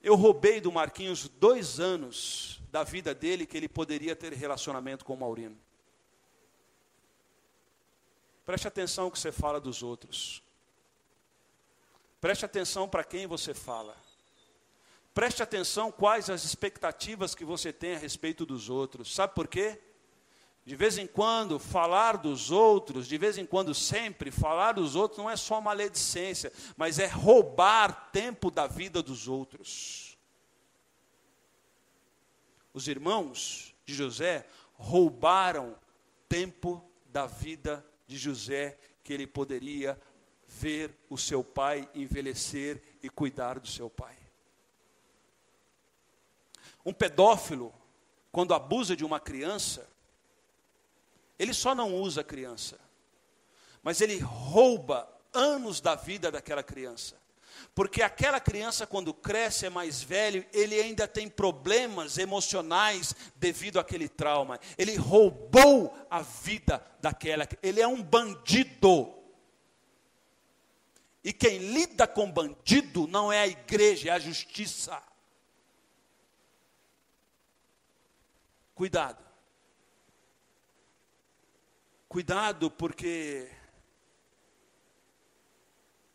[0.00, 5.14] Eu roubei do Marquinhos dois anos da vida dele que ele poderia ter relacionamento com
[5.14, 5.58] o Maurino.
[8.46, 10.40] Preste atenção no que você fala dos outros.
[12.20, 13.96] Preste atenção para quem você fala.
[15.12, 19.12] Preste atenção quais as expectativas que você tem a respeito dos outros.
[19.12, 19.80] Sabe por quê?
[20.70, 25.18] De vez em quando falar dos outros, de vez em quando sempre falar dos outros
[25.18, 30.16] não é só maledicência, mas é roubar tempo da vida dos outros.
[32.72, 35.76] Os irmãos de José roubaram
[36.28, 40.00] tempo da vida de José que ele poderia
[40.46, 44.16] ver o seu pai envelhecer e cuidar do seu pai.
[46.86, 47.74] Um pedófilo,
[48.30, 49.90] quando abusa de uma criança,
[51.40, 52.78] ele só não usa a criança,
[53.82, 57.16] mas ele rouba anos da vida daquela criança.
[57.74, 64.06] Porque aquela criança, quando cresce, é mais velho, ele ainda tem problemas emocionais devido àquele
[64.06, 64.60] trauma.
[64.76, 67.48] Ele roubou a vida daquela.
[67.62, 69.10] Ele é um bandido.
[71.24, 75.02] E quem lida com bandido não é a igreja, é a justiça.
[78.74, 79.29] Cuidado.
[82.10, 83.48] Cuidado, porque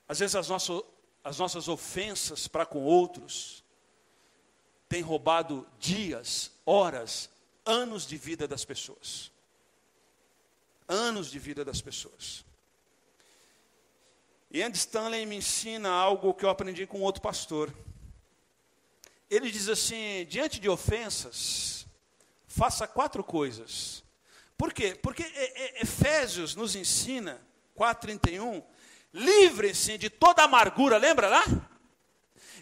[0.09, 0.81] às vezes as, nossas
[1.23, 3.63] as nossas ofensas para com outros
[4.89, 7.29] têm roubado dias, horas,
[7.65, 9.31] anos de vida das pessoas.
[10.85, 12.43] Anos de vida das pessoas.
[14.51, 17.73] E Andy Stanley me ensina algo que eu aprendi com outro pastor.
[19.29, 21.87] Ele diz assim: diante de ofensas,
[22.49, 24.03] faça quatro coisas.
[24.57, 24.97] Por quê?
[25.01, 25.23] Porque
[25.81, 27.41] Efésios nos ensina,
[27.77, 28.63] 4,31,
[29.13, 31.43] livrem-se de toda amargura, lembra lá?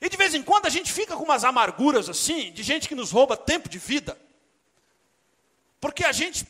[0.01, 2.95] E de vez em quando a gente fica com umas amarguras assim, de gente que
[2.95, 4.19] nos rouba tempo de vida.
[5.79, 6.47] Porque a gente,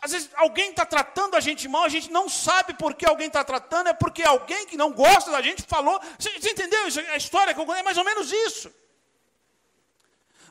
[0.00, 3.26] às vezes, alguém está tratando a gente mal, a gente não sabe por que alguém
[3.26, 6.00] está tratando, é porque alguém que não gosta da gente falou.
[6.18, 6.80] Você, você entendeu?
[7.12, 8.72] A história que eu é mais ou menos isso.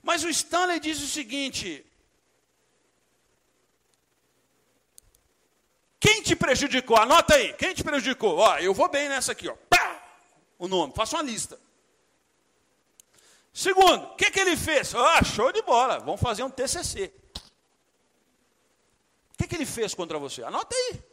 [0.03, 1.85] Mas o Stanley diz o seguinte:
[5.99, 6.97] Quem te prejudicou?
[6.97, 7.53] Anota aí.
[7.53, 8.37] Quem te prejudicou?
[8.37, 9.55] Ó, eu vou bem nessa aqui, ó.
[9.69, 10.01] Pá!
[10.59, 10.93] O nome.
[10.95, 11.59] Faça uma lista.
[13.53, 14.93] Segundo, o que, que ele fez?
[14.93, 15.99] Ah, show de bola.
[15.99, 17.11] Vamos fazer um TCC.
[19.33, 20.43] O que, que ele fez contra você?
[20.43, 21.03] Anota aí.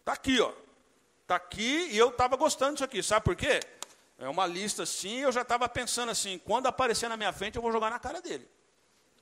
[0.00, 0.52] Está aqui, ó.
[1.22, 3.02] Está aqui e eu estava gostando disso aqui.
[3.02, 3.60] Sabe por quê?
[4.18, 7.62] É uma lista assim, eu já estava pensando assim, quando aparecer na minha frente, eu
[7.62, 8.48] vou jogar na cara dele.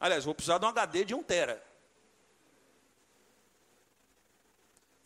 [0.00, 1.62] Aliás, vou precisar de um HD de 1 tera.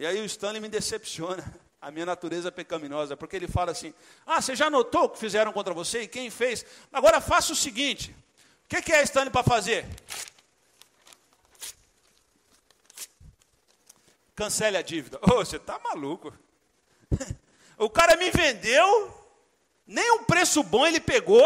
[0.00, 1.44] E aí o Stanley me decepciona,
[1.78, 3.92] a minha natureza pecaminosa, porque ele fala assim:
[4.26, 6.64] Ah, você já notou o que fizeram contra você e quem fez?
[6.90, 8.16] Agora faça o seguinte:
[8.64, 9.86] o que, que é Stanley para fazer?
[14.34, 15.18] Cancele a dívida.
[15.18, 16.32] Ô, oh, você está maluco.
[17.76, 19.30] o cara me vendeu,
[19.86, 21.44] nem um preço bom ele pegou.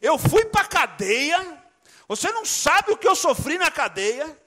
[0.00, 1.64] Eu fui para a cadeia.
[2.06, 4.45] Você não sabe o que eu sofri na cadeia.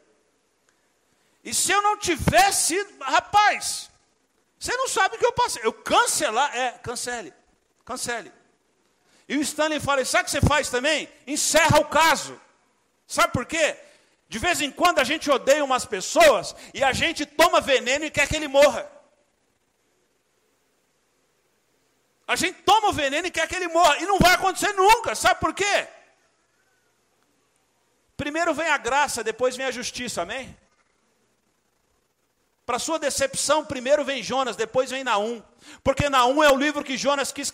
[1.50, 3.90] E se eu não tivesse, rapaz,
[4.60, 5.62] você não sabe o que eu passei.
[5.66, 7.34] Eu cancelar, é, cancele,
[7.84, 8.32] cancele.
[9.28, 11.10] E o Stanley fala, sabe o que você faz também?
[11.26, 12.40] Encerra o caso.
[13.08, 13.76] Sabe por quê?
[14.28, 18.12] De vez em quando a gente odeia umas pessoas e a gente toma veneno e
[18.12, 18.88] quer que ele morra.
[22.28, 23.98] A gente toma o veneno e quer que ele morra.
[23.98, 25.16] E não vai acontecer nunca.
[25.16, 25.88] Sabe por quê?
[28.16, 30.56] Primeiro vem a graça, depois vem a justiça, amém?
[32.70, 35.42] Para sua decepção, primeiro vem Jonas, depois vem Naum.
[35.84, 37.52] Porque Naum é o livro que Jonas quis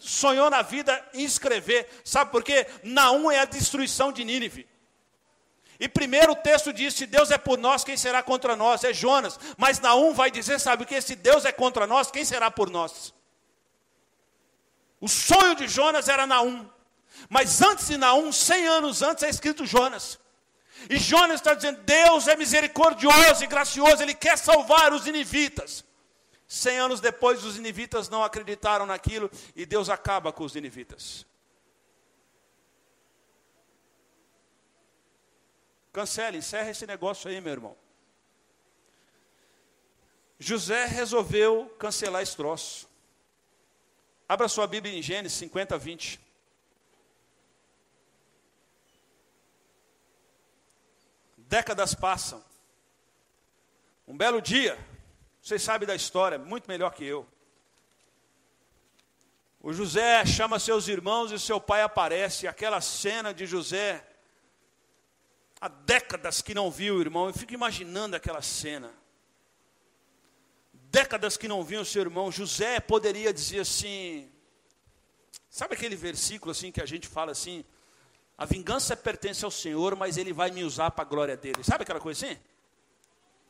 [0.00, 1.88] sonhou na vida em escrever.
[2.04, 2.66] Sabe por quê?
[2.82, 4.66] Naum é a destruição de Nínive.
[5.78, 8.82] E primeiro o texto diz: se Deus é por nós, quem será contra nós?
[8.82, 9.38] É Jonas.
[9.56, 11.00] Mas Naum vai dizer: sabe o que?
[11.00, 13.14] Se Deus é contra nós, quem será por nós?
[15.00, 16.68] O sonho de Jonas era Naum.
[17.28, 20.18] Mas antes de Naum, 100 anos antes, é escrito Jonas.
[20.88, 25.84] E Jonas está dizendo: Deus é misericordioso e gracioso, Ele quer salvar os inivitas.
[26.46, 31.26] Cem anos depois, os inivitas não acreditaram naquilo e Deus acaba com os inivitas.
[35.92, 37.76] Cancele, encerra esse negócio aí, meu irmão.
[40.38, 42.88] José resolveu cancelar esse troço.
[44.28, 46.20] Abra sua Bíblia em Gênesis 50, 20.
[51.54, 52.44] Décadas passam.
[54.08, 54.76] Um belo dia,
[55.40, 57.24] vocês sabem da história, muito melhor que eu.
[59.60, 62.48] O José chama seus irmãos e seu pai aparece.
[62.48, 64.04] Aquela cena de José,
[65.60, 67.28] há décadas que não viu o irmão.
[67.28, 68.92] Eu fico imaginando aquela cena.
[70.72, 72.32] Décadas que não viu o seu irmão.
[72.32, 74.28] José poderia dizer assim.
[75.48, 77.64] Sabe aquele versículo assim que a gente fala assim?
[78.36, 81.62] A vingança pertence ao Senhor, mas Ele vai me usar para a glória dele.
[81.62, 82.38] Sabe aquela coisa assim?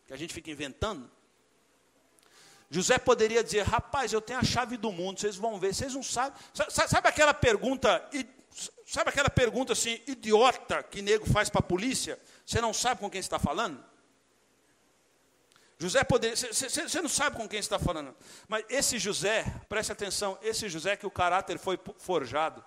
[0.07, 1.11] Que a gente fica inventando.
[2.71, 6.03] José poderia dizer: Rapaz, eu tenho a chave do mundo, vocês vão ver, vocês não
[6.03, 6.39] sabem.
[6.53, 8.07] Sabe, sabe aquela pergunta,
[8.87, 12.19] sabe aquela pergunta assim, idiota que nego faz para a polícia?
[12.45, 13.83] Você não sabe com quem está falando?
[15.79, 18.15] José poderia, você não sabe com quem está falando,
[18.49, 22.65] mas esse José, preste atenção, esse José que o caráter foi forjado,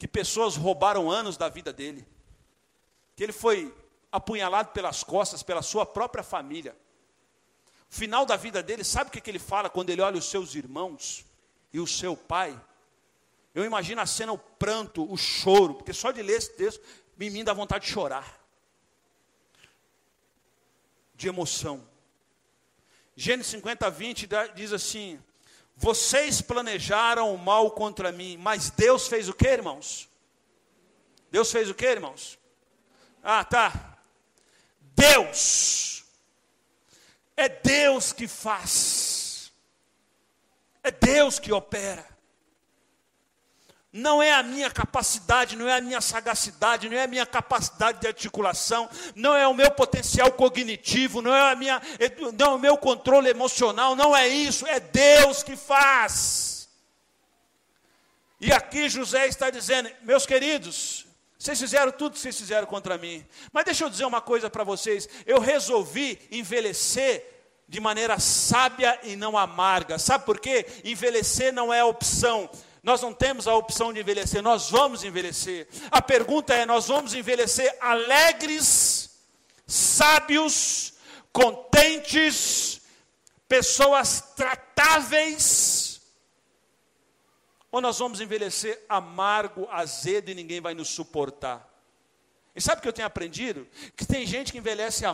[0.00, 2.08] que pessoas roubaram anos da vida dele,
[3.14, 3.72] que ele foi
[4.10, 6.74] apunhalado pelas costas pela sua própria família.
[7.90, 10.54] O final da vida dele, sabe o que, ele fala quando ele olha os seus
[10.54, 11.26] irmãos
[11.70, 12.58] e o seu pai?
[13.54, 16.82] Eu imagino a cena, o pranto, o choro, porque só de ler esse texto,
[17.14, 18.40] me dá vontade de chorar.
[21.14, 21.86] De emoção.
[23.14, 25.22] Gênesis 50, 20 diz assim:
[25.80, 30.10] vocês planejaram o mal contra mim, mas Deus fez o que, irmãos?
[31.30, 32.38] Deus fez o que, irmãos?
[33.22, 33.98] Ah, tá.
[34.94, 36.04] Deus.
[37.34, 39.50] É Deus que faz.
[40.82, 42.06] É Deus que opera
[43.92, 48.00] não é a minha capacidade, não é a minha sagacidade, não é a minha capacidade
[48.00, 51.82] de articulação, não é o meu potencial cognitivo, não é, a minha,
[52.38, 56.68] não é o meu controle emocional, não é isso, é Deus que faz.
[58.40, 61.04] E aqui José está dizendo, meus queridos,
[61.36, 64.62] vocês fizeram tudo que vocês fizeram contra mim, mas deixa eu dizer uma coisa para
[64.62, 67.26] vocês, eu resolvi envelhecer
[67.68, 70.64] de maneira sábia e não amarga, sabe por quê?
[70.84, 72.48] Envelhecer não é opção,
[72.82, 75.68] nós não temos a opção de envelhecer, nós vamos envelhecer.
[75.90, 79.20] A pergunta é: nós vamos envelhecer alegres,
[79.66, 80.94] sábios,
[81.32, 82.80] contentes,
[83.46, 86.00] pessoas tratáveis?
[87.70, 91.69] Ou nós vamos envelhecer amargo, azedo e ninguém vai nos suportar?
[92.54, 93.66] E sabe o que eu tenho aprendido?
[93.96, 95.04] Que tem gente que envelhece,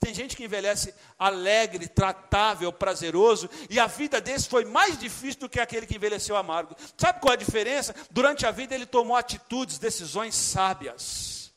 [0.00, 5.48] tem gente que envelhece alegre, tratável, prazeroso, e a vida desse foi mais difícil do
[5.48, 6.76] que aquele que envelheceu amargo.
[6.96, 7.94] Sabe qual é a diferença?
[8.10, 11.52] Durante a vida ele tomou atitudes, decisões sábias.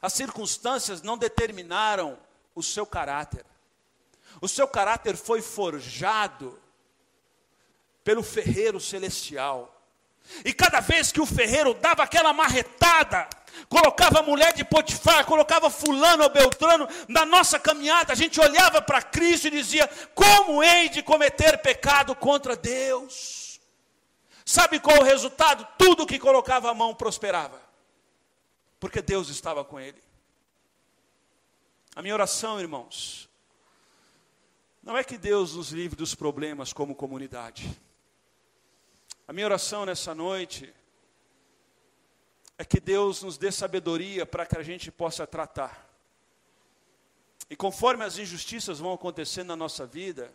[0.00, 2.18] As circunstâncias não determinaram
[2.54, 3.44] o seu caráter.
[4.40, 6.60] O seu caráter foi forjado
[8.04, 9.81] pelo ferreiro celestial.
[10.44, 13.28] E cada vez que o ferreiro dava aquela marretada,
[13.68, 18.80] colocava a mulher de Potifar, colocava fulano ou beltrano na nossa caminhada, a gente olhava
[18.80, 23.60] para Cristo e dizia: como hei de cometer pecado contra Deus?
[24.44, 25.66] Sabe qual o resultado?
[25.78, 27.60] Tudo que colocava a mão prosperava,
[28.80, 30.02] porque Deus estava com ele.
[31.94, 33.28] A minha oração, irmãos,
[34.82, 37.70] não é que Deus nos livre dos problemas como comunidade.
[39.26, 40.72] A minha oração nessa noite
[42.58, 45.88] é que Deus nos dê sabedoria para que a gente possa tratar.
[47.48, 50.32] E conforme as injustiças vão acontecendo na nossa vida,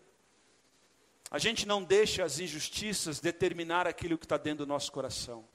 [1.30, 5.48] a gente não deixa as injustiças determinar aquilo que está dentro do nosso coração.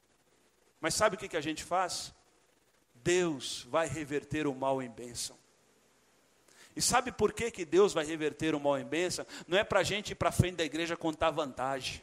[0.80, 2.12] Mas sabe o que, que a gente faz?
[2.95, 5.37] Deus vai reverter o mal em bênção.
[6.74, 9.26] E sabe por que, que Deus vai reverter o mal em bênção?
[9.47, 12.03] Não é para a gente ir para frente da igreja contar vantagem.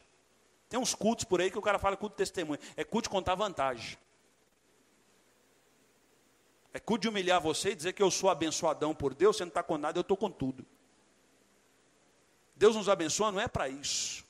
[0.69, 2.59] Tem uns cultos por aí que o cara fala culto de testemunho.
[2.77, 3.97] É culto de contar vantagem.
[6.71, 9.49] É culto de humilhar você e dizer que eu sou abençoadão por Deus, você não
[9.49, 10.63] está com nada, eu estou com tudo.
[12.55, 14.23] Deus nos abençoa, não é para isso.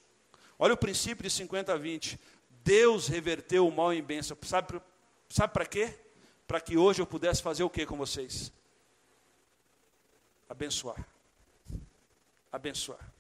[0.58, 2.18] Olha o princípio de 50 a 20.
[2.64, 4.38] Deus reverteu o mal em bênção.
[4.44, 4.82] Sabe,
[5.28, 5.94] sabe para quê?
[6.48, 8.52] Para que hoje eu pudesse fazer o que com vocês?
[10.48, 11.06] Abençoar.
[12.52, 13.12] Abençoar.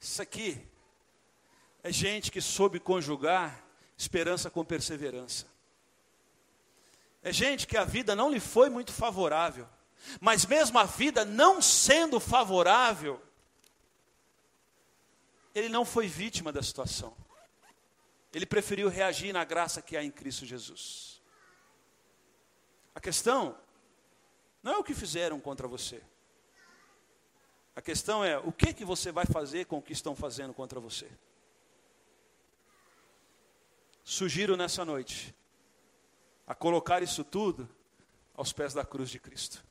[0.00, 0.71] Isso aqui
[1.82, 3.64] é gente que soube conjugar
[3.96, 5.46] esperança com perseverança.
[7.22, 9.68] É gente que a vida não lhe foi muito favorável,
[10.20, 13.22] mas mesmo a vida não sendo favorável,
[15.54, 17.16] ele não foi vítima da situação.
[18.32, 21.20] Ele preferiu reagir na graça que há em Cristo Jesus.
[22.94, 23.56] A questão
[24.62, 26.02] não é o que fizeram contra você.
[27.74, 30.80] A questão é o que que você vai fazer com o que estão fazendo contra
[30.80, 31.10] você.
[34.04, 35.34] Sugiro nessa noite
[36.46, 37.68] a colocar isso tudo
[38.34, 39.64] aos pés da cruz de Cristo.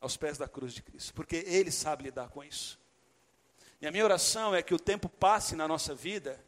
[0.00, 2.80] Aos pés da cruz de Cristo, porque Ele sabe lidar com isso.
[3.80, 6.42] E a minha oração é que o tempo passe na nossa vida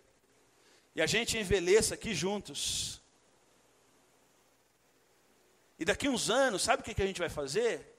[0.95, 3.03] e a gente envelheça aqui juntos.
[5.79, 7.93] E daqui uns anos, sabe o que a gente vai fazer?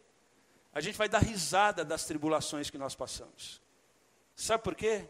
[0.74, 3.62] A gente vai dar risada das tribulações que nós passamos.
[4.36, 5.08] Sabe por quê?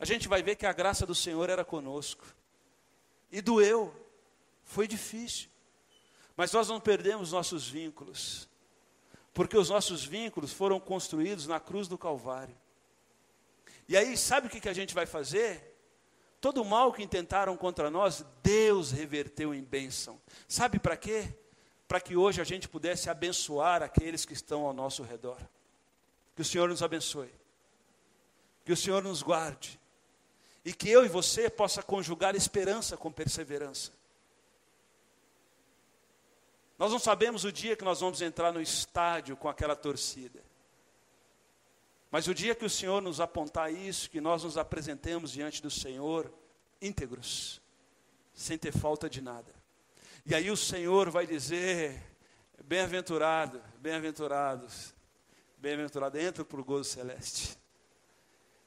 [0.00, 2.24] A gente vai ver que a graça do Senhor era conosco.
[3.30, 3.94] E doeu,
[4.64, 5.50] foi difícil.
[6.34, 8.48] Mas nós não perdemos nossos vínculos,
[9.34, 12.56] porque os nossos vínculos foram construídos na cruz do Calvário.
[13.86, 15.76] E aí, sabe o que a gente vai fazer?
[16.40, 20.18] Todo o mal que intentaram contra nós, Deus reverteu em bênção.
[20.48, 21.34] Sabe para quê?
[21.86, 25.38] Para que hoje a gente pudesse abençoar aqueles que estão ao nosso redor.
[26.34, 27.34] Que o Senhor nos abençoe.
[28.64, 29.78] Que o Senhor nos guarde.
[30.64, 33.92] E que eu e você possa conjugar esperança com perseverança.
[36.78, 40.42] Nós não sabemos o dia que nós vamos entrar no estádio com aquela torcida.
[42.10, 45.70] Mas o dia que o Senhor nos apontar isso, que nós nos apresentemos diante do
[45.70, 46.32] Senhor
[46.80, 47.60] íntegros,
[48.32, 49.54] sem ter falta de nada.
[50.24, 52.02] E aí o Senhor vai dizer:
[52.64, 54.94] bem-aventurado, bem-aventurados,
[55.58, 57.59] bem-aventurado, entra para o gozo celeste.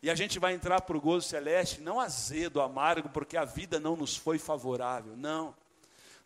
[0.03, 3.79] E a gente vai entrar para o gozo celeste, não azedo, amargo, porque a vida
[3.79, 5.55] não nos foi favorável, não.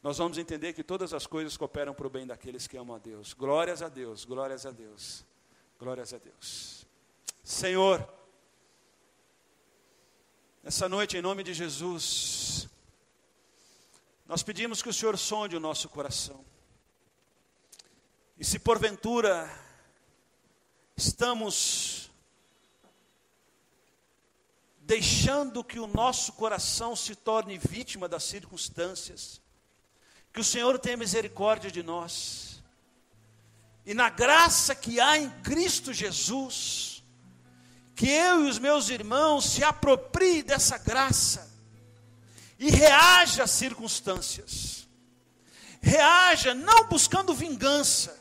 [0.01, 2.99] Nós vamos entender que todas as coisas cooperam para o bem daqueles que amam a
[2.99, 3.33] Deus.
[3.35, 5.23] Glórias a Deus, glórias a Deus,
[5.79, 6.87] glórias a Deus.
[7.43, 8.11] Senhor,
[10.63, 12.67] essa noite, em nome de Jesus,
[14.25, 16.43] nós pedimos que o Senhor sonde o nosso coração.
[18.39, 19.47] E se porventura
[20.95, 22.06] estamos
[24.87, 29.41] deixando que o nosso coração se torne vítima das circunstâncias,
[30.31, 32.63] que o Senhor tenha misericórdia de nós.
[33.85, 37.03] E na graça que há em Cristo Jesus,
[37.95, 41.51] que eu e os meus irmãos se apropriem dessa graça
[42.57, 44.87] e reaja às circunstâncias.
[45.81, 48.17] Reaja não buscando vingança,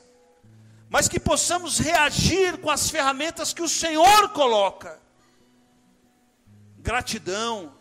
[0.91, 5.06] mas que possamos reagir com as ferramentas que o Senhor coloca.
[6.87, 7.73] Gratidão,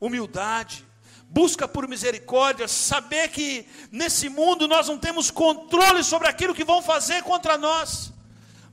[0.00, 0.86] humildade,
[1.28, 6.80] busca por misericórdia, saber que nesse mundo nós não temos controle sobre aquilo que vão
[6.80, 8.14] fazer contra nós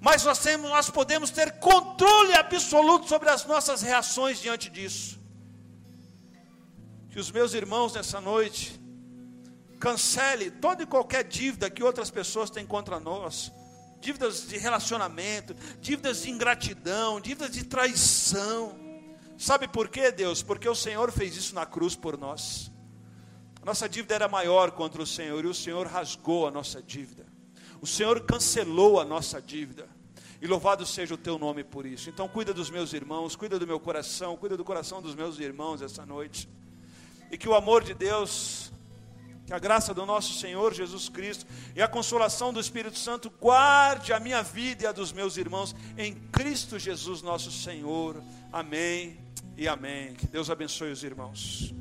[0.03, 5.17] mas nós, temos, nós podemos ter controle absoluto sobre as nossas reações diante disso.
[7.09, 8.78] Que os meus irmãos nessa noite
[9.80, 13.49] cancele toda e qualquer dívida que outras pessoas têm contra nós,
[14.01, 18.82] dívidas de relacionamento, dívidas de ingratidão, dívidas de traição.
[19.38, 20.41] Sabe por quê, Deus?
[20.41, 22.71] Porque o Senhor fez isso na cruz por nós.
[23.63, 27.25] nossa dívida era maior contra o Senhor e o Senhor rasgou a nossa dívida.
[27.81, 29.89] O Senhor cancelou a nossa dívida.
[30.41, 32.09] E louvado seja o teu nome por isso.
[32.09, 35.81] Então, cuida dos meus irmãos, cuida do meu coração, cuida do coração dos meus irmãos
[35.81, 36.49] essa noite.
[37.31, 38.69] E que o amor de Deus,
[39.45, 44.11] que a graça do nosso Senhor Jesus Cristo e a consolação do Espírito Santo guarde
[44.11, 48.21] a minha vida e a dos meus irmãos em Cristo Jesus, nosso Senhor.
[48.51, 49.22] Amém
[49.58, 50.14] e amém.
[50.14, 51.74] Que Deus abençoe os irmãos.